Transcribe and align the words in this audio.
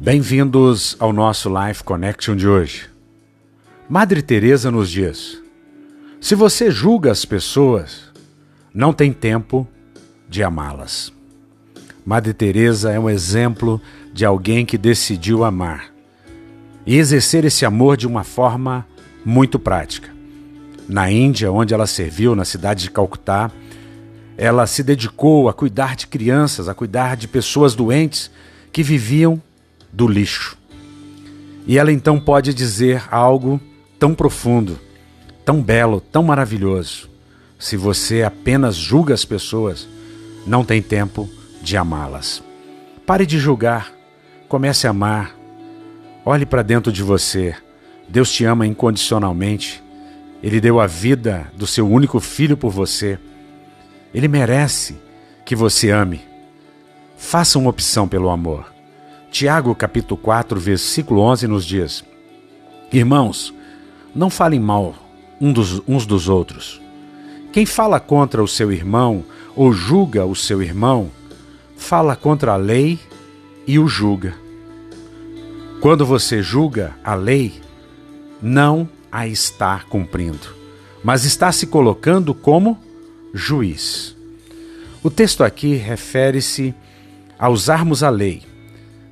Bem-vindos 0.00 0.96
ao 1.00 1.12
nosso 1.12 1.50
Life 1.52 1.82
Connection 1.82 2.36
de 2.36 2.46
hoje. 2.46 2.88
Madre 3.88 4.22
Teresa 4.22 4.70
nos 4.70 4.88
diz: 4.88 5.42
Se 6.20 6.36
você 6.36 6.70
julga 6.70 7.10
as 7.10 7.24
pessoas, 7.24 8.04
não 8.72 8.92
tem 8.92 9.12
tempo 9.12 9.66
de 10.28 10.40
amá-las. 10.44 11.12
Madre 12.06 12.32
Teresa 12.32 12.92
é 12.92 13.00
um 13.00 13.10
exemplo 13.10 13.82
de 14.14 14.24
alguém 14.24 14.64
que 14.64 14.78
decidiu 14.78 15.42
amar 15.42 15.86
e 16.86 16.96
exercer 16.96 17.44
esse 17.44 17.66
amor 17.66 17.96
de 17.96 18.06
uma 18.06 18.22
forma 18.22 18.86
muito 19.24 19.58
prática. 19.58 20.10
Na 20.88 21.10
Índia, 21.10 21.50
onde 21.50 21.74
ela 21.74 21.88
serviu, 21.88 22.36
na 22.36 22.44
cidade 22.44 22.84
de 22.84 22.90
Calcutá, 22.92 23.50
ela 24.36 24.64
se 24.68 24.84
dedicou 24.84 25.48
a 25.48 25.52
cuidar 25.52 25.96
de 25.96 26.06
crianças, 26.06 26.68
a 26.68 26.74
cuidar 26.74 27.16
de 27.16 27.26
pessoas 27.26 27.74
doentes 27.74 28.30
que 28.70 28.84
viviam 28.84 29.42
do 29.92 30.06
lixo. 30.06 30.56
E 31.66 31.78
ela 31.78 31.92
então 31.92 32.18
pode 32.18 32.54
dizer 32.54 33.02
algo 33.10 33.60
tão 33.98 34.14
profundo, 34.14 34.78
tão 35.44 35.62
belo, 35.62 36.00
tão 36.00 36.22
maravilhoso. 36.22 37.10
Se 37.58 37.76
você 37.76 38.22
apenas 38.22 38.76
julga 38.76 39.12
as 39.12 39.24
pessoas, 39.24 39.88
não 40.46 40.64
tem 40.64 40.80
tempo 40.80 41.28
de 41.60 41.76
amá-las. 41.76 42.42
Pare 43.04 43.26
de 43.26 43.38
julgar, 43.38 43.92
comece 44.48 44.86
a 44.86 44.90
amar. 44.90 45.36
Olhe 46.24 46.46
para 46.46 46.62
dentro 46.62 46.92
de 46.92 47.02
você. 47.02 47.54
Deus 48.08 48.32
te 48.32 48.44
ama 48.44 48.66
incondicionalmente. 48.66 49.82
Ele 50.42 50.60
deu 50.60 50.80
a 50.80 50.86
vida 50.86 51.50
do 51.56 51.66
seu 51.66 51.88
único 51.88 52.20
filho 52.20 52.56
por 52.56 52.70
você. 52.70 53.18
Ele 54.14 54.28
merece 54.28 54.96
que 55.44 55.56
você 55.56 55.90
ame. 55.90 56.20
Faça 57.16 57.58
uma 57.58 57.70
opção 57.70 58.06
pelo 58.06 58.30
amor. 58.30 58.77
Tiago 59.30 59.74
capítulo 59.74 60.18
4, 60.20 60.58
versículo 60.58 61.20
11 61.20 61.46
nos 61.46 61.64
diz: 61.64 62.04
Irmãos, 62.90 63.54
não 64.14 64.30
falem 64.30 64.58
mal 64.58 64.94
uns 65.40 66.06
dos 66.06 66.28
outros. 66.28 66.80
Quem 67.52 67.66
fala 67.66 68.00
contra 68.00 68.42
o 68.42 68.48
seu 68.48 68.72
irmão 68.72 69.24
ou 69.54 69.72
julga 69.72 70.24
o 70.24 70.34
seu 70.34 70.62
irmão, 70.62 71.10
fala 71.76 72.16
contra 72.16 72.52
a 72.52 72.56
lei 72.56 72.98
e 73.66 73.78
o 73.78 73.86
julga. 73.86 74.34
Quando 75.80 76.04
você 76.04 76.42
julga 76.42 76.96
a 77.04 77.14
lei, 77.14 77.60
não 78.42 78.88
a 79.12 79.26
está 79.28 79.80
cumprindo, 79.88 80.54
mas 81.04 81.24
está 81.24 81.52
se 81.52 81.66
colocando 81.66 82.34
como 82.34 82.78
juiz. 83.32 84.16
O 85.02 85.10
texto 85.10 85.44
aqui 85.44 85.74
refere-se 85.74 86.74
a 87.38 87.48
usarmos 87.48 88.02
a 88.02 88.10
lei 88.10 88.47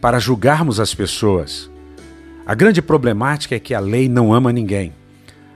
para 0.00 0.18
julgarmos 0.18 0.80
as 0.80 0.94
pessoas. 0.94 1.70
A 2.46 2.54
grande 2.54 2.80
problemática 2.80 3.54
é 3.54 3.60
que 3.60 3.74
a 3.74 3.80
lei 3.80 4.08
não 4.08 4.32
ama 4.32 4.52
ninguém. 4.52 4.92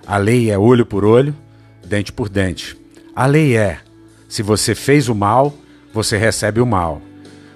A 0.07 0.17
lei 0.17 0.51
é 0.51 0.59
olho 0.59 0.85
por 0.85 1.05
olho, 1.05 1.35
dente 1.85 2.13
por 2.13 2.29
dente. 2.29 2.77
A 3.17 3.27
lei 3.27 3.57
é: 3.57 3.81
se 4.29 4.43
você 4.43 4.75
fez 4.75 5.09
o 5.09 5.15
mal, 5.15 5.55
você 5.93 6.17
recebe 6.17 6.61
o 6.61 6.67
mal. 6.67 7.01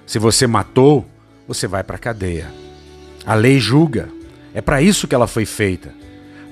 Se 0.05 0.17
você 0.17 0.47
matou, 0.47 1.05
você 1.47 1.67
vai 1.67 1.83
para 1.83 1.95
a 1.95 1.99
cadeia. 1.99 2.51
A 3.25 3.35
lei 3.35 3.59
julga. 3.59 4.09
É 4.53 4.61
para 4.61 4.81
isso 4.81 5.07
que 5.07 5.13
ela 5.13 5.27
foi 5.27 5.45
feita. 5.45 5.93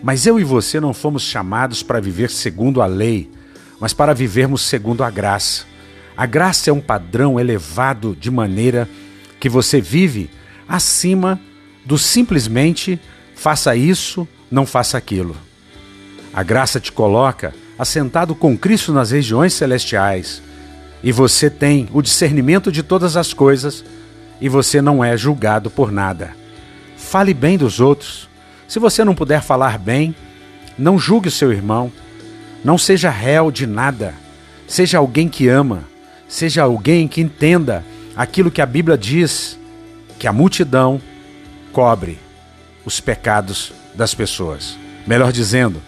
Mas 0.04 0.28
eu 0.28 0.40
e 0.40 0.44
você 0.44 0.80
não 0.80 0.94
fomos 0.94 1.24
chamados 1.24 1.82
para 1.82 2.00
viver 2.00 2.30
segundo 2.30 2.82
a 2.82 2.86
lei, 2.86 3.32
mas 3.80 3.94
para 3.94 4.14
vivermos 4.14 4.62
segundo 4.62 5.04
a 5.04 5.10
graça. 5.10 5.66
A 6.16 6.28
graça 6.28 6.70
é 6.70 6.74
um 6.74 6.80
padrão 6.80 7.40
elevado 7.40 8.16
de 8.16 8.30
maneira 8.30 8.88
que 9.40 9.50
você 9.50 9.80
vive 9.80 10.30
acima 10.68 11.40
do 11.86 11.98
simplesmente 11.98 13.00
faça 13.36 13.76
isso, 13.76 14.28
não 14.52 14.66
faça 14.66 14.98
aquilo. 14.98 15.36
A 16.34 16.44
graça 16.44 16.80
te 16.80 16.92
coloca 16.92 17.54
assentado 17.78 18.36
com 18.36 18.58
Cristo 18.58 18.92
nas 18.92 19.12
regiões 19.12 19.54
celestiais 19.54 20.42
e 21.04 21.12
você 21.12 21.50
tem 21.50 21.88
o 21.94 22.02
discernimento 22.02 22.72
de 22.72 22.84
todas 22.84 23.16
as 23.16 23.34
coisas 23.34 23.84
e 24.42 24.50
você 24.50 24.82
não 24.82 25.04
é 25.04 25.16
julgado 25.16 25.70
por 25.70 25.92
nada. 25.92 26.36
Fale 26.96 27.34
bem 27.34 27.58
dos 27.58 27.80
outros. 27.80 28.28
Se 28.68 28.80
você 28.80 29.04
não 29.04 29.16
puder 29.16 29.42
falar 29.42 29.78
bem, 29.78 30.16
não 30.78 31.00
julgue 31.00 31.30
o 31.30 31.32
seu 31.32 31.52
irmão. 31.52 31.92
Não 32.64 32.78
seja 32.78 33.10
réu 33.10 33.52
de 33.52 33.66
nada. 33.66 34.14
Seja 34.68 34.98
alguém 34.98 35.30
que 35.30 35.48
ama. 35.48 35.84
Seja 36.28 36.64
alguém 36.64 37.08
que 37.08 37.22
entenda 37.22 37.84
aquilo 38.18 38.50
que 38.50 38.62
a 38.62 38.66
Bíblia 38.66 38.98
diz, 38.98 39.60
que 40.18 40.28
a 40.28 40.34
multidão 40.34 41.00
cobre 41.72 42.18
os 42.84 43.00
pecados 43.00 43.72
das 43.94 44.16
pessoas. 44.16 44.78
Melhor 45.06 45.32
dizendo, 45.32 45.82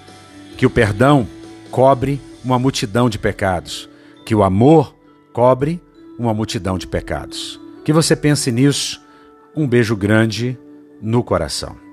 que 0.55 0.65
o 0.65 0.69
perdão 0.69 1.27
cobre 1.71 2.21
uma 2.45 2.59
multidão 2.59 3.09
de 3.09 3.17
pecados, 3.17 3.89
que 4.25 4.35
o 4.35 4.43
amor 4.43 4.95
cobre 5.33 5.81
uma 6.17 6.33
multidão 6.33 6.77
de 6.77 6.85
pecados. 6.85 7.59
Que 7.83 7.91
você 7.91 8.15
pense 8.15 8.51
nisso. 8.51 9.01
Um 9.55 9.67
beijo 9.67 9.95
grande 9.95 10.57
no 11.01 11.23
coração. 11.23 11.88